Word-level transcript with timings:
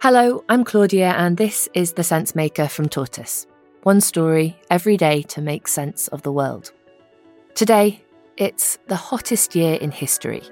Hello, 0.00 0.44
I'm 0.48 0.62
Claudia, 0.62 1.14
and 1.16 1.36
this 1.36 1.68
is 1.74 1.94
The 1.94 2.02
Sensemaker 2.02 2.70
from 2.70 2.88
Tortoise. 2.88 3.48
One 3.82 4.00
story 4.00 4.56
every 4.70 4.96
day 4.96 5.22
to 5.22 5.42
make 5.42 5.66
sense 5.66 6.06
of 6.06 6.22
the 6.22 6.30
world. 6.30 6.70
Today, 7.56 8.00
it's 8.36 8.78
the 8.86 8.94
hottest 8.94 9.56
year 9.56 9.74
in 9.74 9.90
history, 9.90 10.44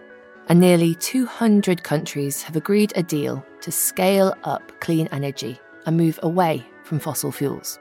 and 0.49 0.59
nearly 0.59 0.97
200 0.97 1.85
countries 1.85 2.43
have 2.43 2.57
agreed 2.57 2.93
a 2.97 3.03
deal 3.05 3.45
to 3.61 3.71
scale 3.71 4.35
up 4.43 4.73
clean 4.81 5.07
energy 5.13 5.57
and 5.87 5.97
move 5.97 6.19
away 6.25 6.67
from 6.83 6.99
fossil 6.99 7.31
fuels. 7.31 7.79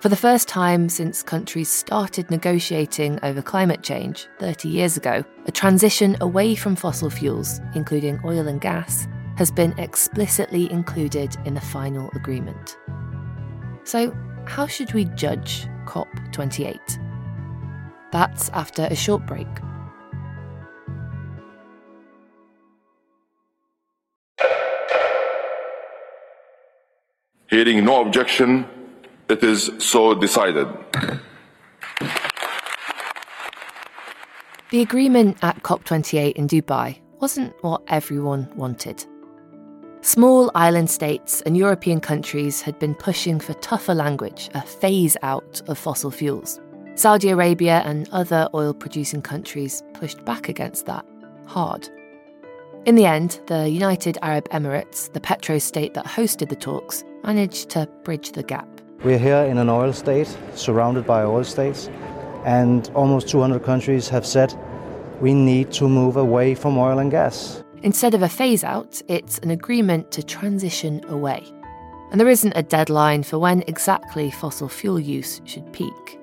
For 0.00 0.08
the 0.08 0.14
first 0.14 0.46
time 0.46 0.88
since 0.88 1.24
countries 1.24 1.68
started 1.68 2.30
negotiating 2.30 3.18
over 3.24 3.42
climate 3.42 3.82
change 3.82 4.28
30 4.38 4.68
years 4.68 4.96
ago, 4.96 5.24
a 5.46 5.50
transition 5.50 6.16
away 6.20 6.54
from 6.54 6.76
fossil 6.76 7.10
fuels, 7.10 7.60
including 7.74 8.20
oil 8.24 8.46
and 8.46 8.60
gas, 8.60 9.08
has 9.38 9.50
been 9.50 9.76
explicitly 9.76 10.70
included 10.70 11.36
in 11.44 11.54
the 11.54 11.60
final 11.60 12.10
agreement. 12.14 12.78
So, 13.82 14.16
how 14.46 14.68
should 14.68 14.94
we 14.94 15.06
judge 15.16 15.66
COP28? 15.86 16.78
That's 18.12 18.50
after 18.50 18.84
a 18.84 18.94
short 18.94 19.26
break. 19.26 19.48
Hearing 27.48 27.84
no 27.84 28.02
objection, 28.02 28.64
it 29.28 29.44
is 29.44 29.70
so 29.78 30.14
decided. 30.14 30.68
The 34.70 34.82
agreement 34.82 35.38
at 35.42 35.62
COP28 35.62 36.32
in 36.32 36.46
Dubai 36.46 37.00
wasn't 37.20 37.54
what 37.62 37.82
everyone 37.88 38.50
wanted. 38.54 39.04
Small 40.02 40.50
island 40.54 40.90
states 40.90 41.40
and 41.42 41.56
European 41.56 42.00
countries 42.00 42.62
had 42.62 42.78
been 42.78 42.94
pushing 42.94 43.40
for 43.40 43.54
tougher 43.54 43.94
language, 43.94 44.48
a 44.54 44.62
phase 44.62 45.16
out 45.22 45.60
of 45.68 45.78
fossil 45.78 46.10
fuels. 46.10 46.60
Saudi 46.94 47.30
Arabia 47.30 47.82
and 47.84 48.08
other 48.12 48.48
oil 48.54 48.72
producing 48.72 49.22
countries 49.22 49.82
pushed 49.94 50.24
back 50.24 50.48
against 50.48 50.86
that 50.86 51.04
hard. 51.46 51.88
In 52.86 52.94
the 52.94 53.06
end, 53.06 53.40
the 53.46 53.68
United 53.68 54.18
Arab 54.22 54.48
Emirates, 54.50 55.12
the 55.12 55.20
petro 55.20 55.58
state 55.58 55.94
that 55.94 56.06
hosted 56.06 56.48
the 56.48 56.56
talks, 56.56 57.04
managed 57.24 57.70
to 57.70 57.88
bridge 58.04 58.32
the 58.32 58.42
gap. 58.42 58.77
We're 59.04 59.18
here 59.18 59.44
in 59.44 59.58
an 59.58 59.68
oil 59.68 59.92
state, 59.92 60.36
surrounded 60.54 61.06
by 61.06 61.22
oil 61.22 61.44
states, 61.44 61.88
and 62.44 62.90
almost 62.96 63.28
200 63.28 63.62
countries 63.62 64.08
have 64.08 64.26
said 64.26 64.52
we 65.20 65.34
need 65.34 65.70
to 65.74 65.88
move 65.88 66.16
away 66.16 66.56
from 66.56 66.76
oil 66.76 66.98
and 66.98 67.08
gas. 67.08 67.62
Instead 67.84 68.14
of 68.14 68.22
a 68.22 68.28
phase 68.28 68.64
out, 68.64 69.00
it's 69.06 69.38
an 69.38 69.52
agreement 69.52 70.10
to 70.10 70.22
transition 70.24 71.04
away. 71.10 71.44
And 72.10 72.20
there 72.20 72.28
isn't 72.28 72.54
a 72.56 72.62
deadline 72.64 73.22
for 73.22 73.38
when 73.38 73.62
exactly 73.68 74.32
fossil 74.32 74.68
fuel 74.68 74.98
use 74.98 75.40
should 75.44 75.72
peak. 75.72 76.18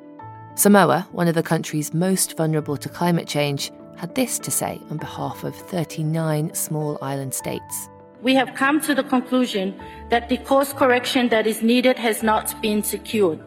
Samoa, 0.56 1.08
one 1.14 1.30
of 1.30 1.36
the 1.36 1.44
countries 1.44 1.94
most 1.94 2.36
vulnerable 2.36 2.76
to 2.76 2.90
climate 2.90 3.28
change, 3.28 3.72
had 3.96 4.16
this 4.16 4.38
to 4.40 4.52
say 4.52 4.82
on 4.90 4.98
behalf 4.98 5.46
of 5.46 5.56
39 5.56 6.54
small 6.54 6.98
island 7.02 7.34
states. 7.34 7.88
We 8.22 8.36
have 8.36 8.56
come 8.56 8.82
to 8.82 8.96
the 8.96 9.04
conclusion 9.04 9.80
that 10.10 10.30
the 10.30 10.38
course 10.38 10.74
correction 10.74 11.30
that 11.30 11.48
is 11.48 11.62
needed 11.62 11.98
has 11.98 12.24
not 12.24 12.60
been 12.62 12.84
secured. 12.84 13.40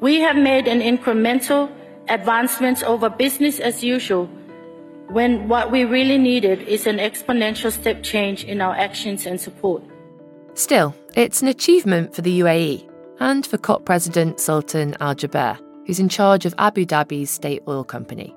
We 0.00 0.20
have 0.20 0.36
made 0.36 0.68
an 0.68 0.80
incremental 0.80 1.70
advancement 2.08 2.82
over 2.82 3.08
business 3.08 3.60
as 3.60 3.82
usual 3.82 4.28
when 5.08 5.48
what 5.48 5.70
we 5.70 5.84
really 5.84 6.18
needed 6.18 6.62
is 6.62 6.86
an 6.86 6.98
exponential 6.98 7.70
step 7.70 8.02
change 8.02 8.44
in 8.44 8.60
our 8.60 8.74
actions 8.74 9.26
and 9.26 9.40
support. 9.40 9.82
Still, 10.54 10.94
it's 11.14 11.42
an 11.42 11.48
achievement 11.48 12.14
for 12.14 12.22
the 12.22 12.40
UAE 12.40 12.88
and 13.20 13.46
for 13.46 13.58
COP 13.58 13.84
President 13.84 14.40
Sultan 14.40 14.96
Al 15.00 15.14
Jaber, 15.14 15.58
who's 15.86 16.00
in 16.00 16.08
charge 16.08 16.46
of 16.46 16.54
Abu 16.58 16.86
Dhabi's 16.86 17.30
state 17.30 17.62
oil 17.68 17.84
company. 17.84 18.34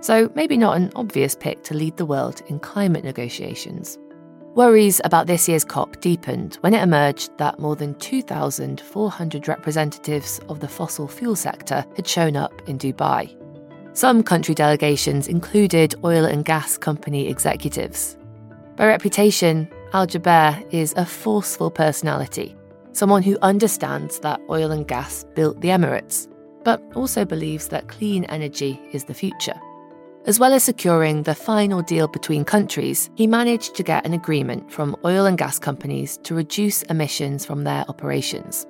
So 0.00 0.30
maybe 0.34 0.56
not 0.56 0.76
an 0.76 0.92
obvious 0.94 1.34
pick 1.34 1.62
to 1.64 1.74
lead 1.74 1.96
the 1.96 2.06
world 2.06 2.42
in 2.48 2.60
climate 2.60 3.04
negotiations. 3.04 3.98
Worries 4.56 5.02
about 5.04 5.26
this 5.26 5.50
year's 5.50 5.66
COP 5.66 6.00
deepened 6.00 6.54
when 6.62 6.72
it 6.72 6.82
emerged 6.82 7.36
that 7.36 7.58
more 7.58 7.76
than 7.76 7.92
2,400 7.96 9.48
representatives 9.48 10.40
of 10.48 10.60
the 10.60 10.66
fossil 10.66 11.06
fuel 11.06 11.36
sector 11.36 11.84
had 11.94 12.08
shown 12.08 12.36
up 12.36 12.66
in 12.66 12.78
Dubai. 12.78 13.36
Some 13.92 14.22
country 14.22 14.54
delegations 14.54 15.28
included 15.28 15.94
oil 16.02 16.24
and 16.24 16.42
gas 16.42 16.78
company 16.78 17.28
executives. 17.28 18.16
By 18.76 18.86
reputation, 18.86 19.68
Al 19.92 20.06
Jaber 20.06 20.66
is 20.72 20.94
a 20.96 21.04
forceful 21.04 21.70
personality, 21.70 22.56
someone 22.92 23.22
who 23.22 23.36
understands 23.42 24.20
that 24.20 24.40
oil 24.48 24.70
and 24.70 24.88
gas 24.88 25.26
built 25.34 25.60
the 25.60 25.68
Emirates, 25.68 26.28
but 26.64 26.80
also 26.94 27.26
believes 27.26 27.68
that 27.68 27.88
clean 27.88 28.24
energy 28.24 28.80
is 28.92 29.04
the 29.04 29.12
future. 29.12 29.60
As 30.26 30.40
well 30.40 30.52
as 30.52 30.64
securing 30.64 31.22
the 31.22 31.34
final 31.34 31.82
deal 31.82 32.08
between 32.08 32.44
countries, 32.44 33.10
he 33.14 33.26
managed 33.26 33.74
to 33.76 33.82
get 33.82 34.04
an 34.04 34.12
agreement 34.12 34.72
from 34.72 34.96
oil 35.04 35.24
and 35.26 35.38
gas 35.38 35.58
companies 35.58 36.18
to 36.24 36.34
reduce 36.34 36.82
emissions 36.84 37.46
from 37.46 37.64
their 37.64 37.84
operations. 37.88 38.66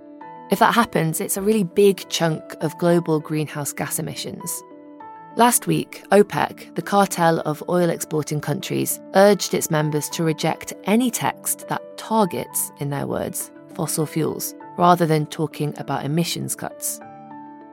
If 0.50 0.58
that 0.58 0.74
happens, 0.74 1.20
it's 1.20 1.36
a 1.36 1.42
really 1.42 1.64
big 1.64 2.08
chunk 2.08 2.42
of 2.60 2.76
global 2.78 3.20
greenhouse 3.20 3.72
gas 3.72 3.98
emissions, 3.98 4.62
Last 5.36 5.66
week, 5.66 6.02
OPEC, 6.12 6.74
the 6.76 6.80
cartel 6.80 7.40
of 7.40 7.62
oil 7.68 7.90
exporting 7.90 8.40
countries, 8.40 8.98
urged 9.14 9.52
its 9.52 9.70
members 9.70 10.08
to 10.08 10.24
reject 10.24 10.72
any 10.84 11.10
text 11.10 11.68
that 11.68 11.98
targets, 11.98 12.72
in 12.78 12.88
their 12.88 13.06
words, 13.06 13.50
fossil 13.74 14.06
fuels, 14.06 14.54
rather 14.78 15.04
than 15.04 15.26
talking 15.26 15.74
about 15.76 16.06
emissions 16.06 16.54
cuts. 16.54 17.00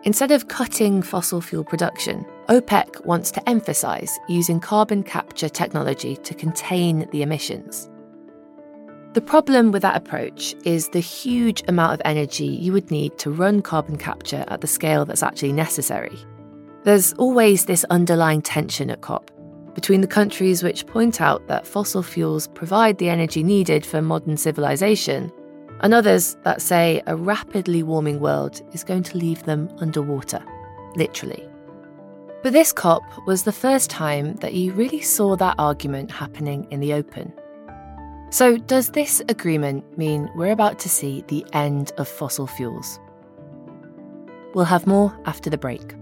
Instead 0.04 0.32
of 0.32 0.50
cutting 0.50 1.02
fossil 1.02 1.40
fuel 1.40 1.64
production, 1.64 2.26
OPEC 2.50 3.06
wants 3.06 3.32
to 3.32 3.50
emphasise 3.50 4.20
using 4.28 4.60
carbon 4.60 5.02
capture 5.02 5.48
technology 5.48 6.18
to 6.18 6.34
contain 6.34 7.08
the 7.12 7.22
emissions. 7.22 7.90
The 9.14 9.22
problem 9.22 9.72
with 9.72 9.82
that 9.84 9.96
approach 9.96 10.54
is 10.66 10.90
the 10.90 11.00
huge 11.00 11.64
amount 11.68 11.94
of 11.94 12.02
energy 12.04 12.46
you 12.46 12.74
would 12.74 12.92
need 12.92 13.18
to 13.20 13.32
run 13.32 13.62
carbon 13.62 13.98
capture 13.98 14.44
at 14.48 14.60
the 14.60 14.68
scale 14.68 15.06
that's 15.06 15.24
actually 15.24 15.54
necessary. 15.54 16.18
There's 16.84 17.14
always 17.14 17.66
this 17.66 17.86
underlying 17.86 18.42
tension 18.42 18.90
at 18.90 19.02
COP 19.02 19.32
between 19.74 20.02
the 20.02 20.08
countries 20.08 20.64
which 20.64 20.86
point 20.86 21.22
out 21.22 21.48
that 21.48 21.66
fossil 21.66 22.04
fuels 22.04 22.48
provide 22.50 22.98
the 22.98 23.10
energy 23.10 23.42
needed 23.42 23.86
for 23.86 24.02
modern 24.02 24.38
civilization, 24.38 25.32
and 25.80 25.94
others 25.94 26.36
that 26.44 26.62
say 26.62 27.02
a 27.08 27.16
rapidly 27.16 27.84
warming 27.84 28.20
world 28.20 28.62
is 28.74 28.84
going 28.84 29.04
to 29.04 29.18
leave 29.18 29.44
them 29.44 29.70
underwater, 29.80 30.44
literally. 30.96 31.48
But 32.44 32.52
this 32.52 32.74
COP 32.74 33.26
was 33.26 33.44
the 33.44 33.54
first 33.54 33.90
time 33.90 34.36
that 34.36 34.54
you 34.54 34.74
really 34.74 35.00
saw 35.00 35.38
that 35.38 35.56
argument 35.58 36.12
happening 36.12 36.68
in 36.72 36.82
the 36.82 36.92
open. 36.92 37.32
So, 38.32 38.58
does 38.58 38.90
this 38.90 39.22
agreement 39.30 39.98
mean 39.98 40.30
we're 40.36 40.52
about 40.52 40.78
to 40.80 40.90
see 40.90 41.24
the 41.30 41.46
end 41.54 41.94
of 41.98 42.06
fossil 42.10 42.46
fuels? 42.46 43.00
We'll 44.54 44.66
have 44.66 44.86
more 44.86 45.18
after 45.26 45.50
the 45.50 45.58
break. 45.58 45.96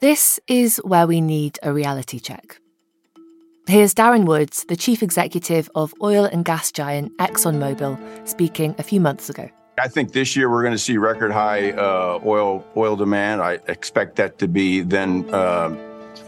This 0.00 0.40
is 0.46 0.78
where 0.84 1.06
we 1.06 1.20
need 1.20 1.58
a 1.62 1.72
reality 1.72 2.18
check. 2.18 2.60
Here's 3.68 3.94
Darren 3.94 4.26
Woods, 4.26 4.64
the 4.68 4.76
chief 4.76 5.02
executive 5.02 5.68
of 5.74 5.92
oil 6.00 6.24
and 6.24 6.44
gas 6.44 6.70
giant 6.70 7.16
ExxonMobil, 7.18 8.28
speaking 8.28 8.76
a 8.78 8.84
few 8.84 9.00
months 9.00 9.28
ago. 9.28 9.48
I 9.76 9.88
think 9.88 10.12
this 10.12 10.36
year 10.36 10.48
we're 10.48 10.62
going 10.62 10.72
to 10.72 10.78
see 10.78 10.98
record 10.98 11.32
high 11.32 11.72
uh, 11.72 12.20
oil 12.24 12.64
oil 12.76 12.94
demand. 12.94 13.42
I 13.42 13.58
expect 13.66 14.14
that 14.16 14.38
to 14.38 14.46
be 14.46 14.82
then 14.82 15.28
uh, 15.34 15.76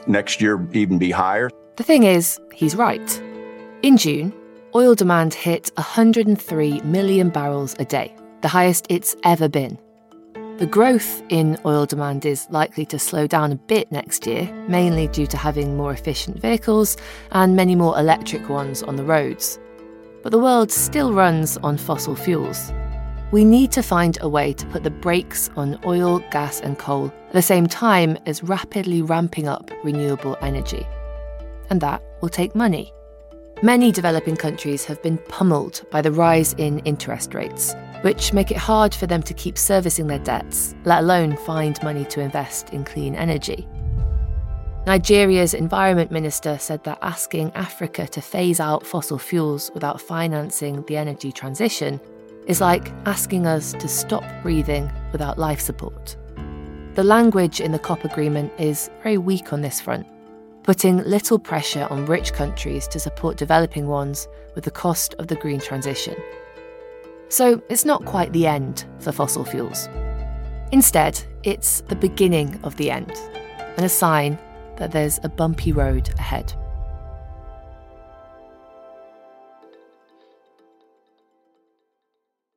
next 0.08 0.40
year 0.40 0.66
even 0.72 0.98
be 0.98 1.12
higher. 1.12 1.48
The 1.76 1.84
thing 1.84 2.02
is, 2.02 2.40
he's 2.52 2.74
right. 2.74 3.22
In 3.82 3.96
June, 3.96 4.34
oil 4.74 4.96
demand 4.96 5.32
hit 5.32 5.70
103 5.76 6.80
million 6.80 7.28
barrels 7.28 7.76
a 7.78 7.84
day, 7.84 8.16
the 8.40 8.48
highest 8.48 8.88
it's 8.88 9.14
ever 9.22 9.48
been. 9.48 9.78
The 10.58 10.66
growth 10.66 11.22
in 11.28 11.56
oil 11.64 11.86
demand 11.86 12.26
is 12.26 12.48
likely 12.50 12.84
to 12.86 12.98
slow 12.98 13.28
down 13.28 13.52
a 13.52 13.54
bit 13.54 13.92
next 13.92 14.26
year, 14.26 14.52
mainly 14.66 15.06
due 15.06 15.28
to 15.28 15.36
having 15.36 15.76
more 15.76 15.92
efficient 15.92 16.42
vehicles 16.42 16.96
and 17.30 17.54
many 17.54 17.76
more 17.76 17.96
electric 17.96 18.48
ones 18.48 18.82
on 18.82 18.96
the 18.96 19.04
roads. 19.04 19.60
But 20.24 20.32
the 20.32 20.40
world 20.40 20.72
still 20.72 21.12
runs 21.12 21.58
on 21.58 21.78
fossil 21.78 22.16
fuels. 22.16 22.72
We 23.30 23.44
need 23.44 23.70
to 23.70 23.84
find 23.84 24.18
a 24.20 24.28
way 24.28 24.52
to 24.52 24.66
put 24.66 24.82
the 24.82 24.90
brakes 24.90 25.48
on 25.54 25.78
oil, 25.86 26.18
gas, 26.32 26.60
and 26.60 26.76
coal 26.76 27.12
at 27.28 27.34
the 27.34 27.40
same 27.40 27.68
time 27.68 28.18
as 28.26 28.42
rapidly 28.42 29.00
ramping 29.00 29.46
up 29.46 29.70
renewable 29.84 30.36
energy. 30.40 30.84
And 31.70 31.80
that 31.82 32.02
will 32.20 32.30
take 32.30 32.56
money. 32.56 32.92
Many 33.62 33.92
developing 33.92 34.34
countries 34.36 34.84
have 34.86 35.00
been 35.04 35.18
pummeled 35.28 35.82
by 35.92 36.02
the 36.02 36.10
rise 36.10 36.54
in 36.54 36.80
interest 36.80 37.32
rates, 37.32 37.74
which 38.02 38.32
make 38.32 38.50
it 38.50 38.56
hard 38.56 38.94
for 38.94 39.06
them 39.06 39.22
to 39.22 39.34
keep 39.34 39.58
servicing 39.58 40.06
their 40.06 40.18
debts, 40.18 40.74
let 40.84 41.00
alone 41.00 41.36
find 41.38 41.82
money 41.82 42.04
to 42.06 42.20
invest 42.20 42.70
in 42.70 42.84
clean 42.84 43.14
energy. 43.14 43.68
Nigeria's 44.86 45.52
environment 45.52 46.10
minister 46.10 46.56
said 46.58 46.82
that 46.84 46.98
asking 47.02 47.52
Africa 47.54 48.06
to 48.08 48.22
phase 48.22 48.58
out 48.58 48.86
fossil 48.86 49.18
fuels 49.18 49.70
without 49.74 50.00
financing 50.00 50.82
the 50.86 50.96
energy 50.96 51.30
transition 51.30 52.00
is 52.46 52.62
like 52.62 52.90
asking 53.04 53.46
us 53.46 53.72
to 53.74 53.86
stop 53.86 54.24
breathing 54.42 54.90
without 55.12 55.38
life 55.38 55.60
support. 55.60 56.16
The 56.94 57.04
language 57.04 57.60
in 57.60 57.70
the 57.70 57.78
COP 57.78 58.04
agreement 58.04 58.50
is 58.58 58.90
very 59.02 59.18
weak 59.18 59.52
on 59.52 59.60
this 59.60 59.80
front, 59.80 60.06
putting 60.62 61.04
little 61.04 61.38
pressure 61.38 61.86
on 61.90 62.06
rich 62.06 62.32
countries 62.32 62.88
to 62.88 62.98
support 62.98 63.36
developing 63.36 63.86
ones 63.86 64.26
with 64.54 64.64
the 64.64 64.70
cost 64.70 65.14
of 65.18 65.26
the 65.26 65.36
green 65.36 65.60
transition. 65.60 66.16
So 67.30 67.62
it's 67.68 67.84
not 67.84 68.04
quite 68.04 68.32
the 68.32 68.46
end 68.46 68.86
for 68.98 69.12
fossil 69.12 69.44
fuels. 69.44 69.88
Instead, 70.72 71.22
it's 71.44 71.82
the 71.82 71.96
beginning 71.96 72.58
of 72.62 72.76
the 72.76 72.90
end, 72.90 73.12
and 73.76 73.84
a 73.84 73.88
sign 73.88 74.38
that 74.76 74.92
there's 74.92 75.18
a 75.22 75.28
bumpy 75.28 75.72
road 75.72 76.10
ahead. 76.18 76.52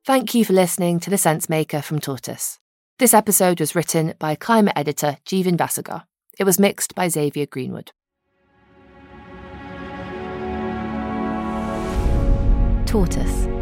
Thank 0.04 0.34
you 0.34 0.44
for 0.44 0.52
listening 0.52 0.98
to 1.00 1.10
The 1.10 1.16
Sensemaker 1.16 1.82
from 1.82 2.00
Tortoise. 2.00 2.58
This 2.98 3.14
episode 3.14 3.60
was 3.60 3.74
written 3.74 4.14
by 4.18 4.34
climate 4.34 4.74
editor 4.76 5.18
Jeevan 5.24 5.56
Vasagar. 5.56 6.04
It 6.38 6.44
was 6.44 6.58
mixed 6.58 6.94
by 6.94 7.08
Xavier 7.08 7.46
Greenwood. 7.46 7.92
Tortoise. 12.86 13.61